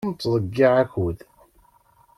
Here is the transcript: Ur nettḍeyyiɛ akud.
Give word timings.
Ur 0.05 0.07
nettḍeyyiɛ 0.13 0.71
akud. 0.83 1.17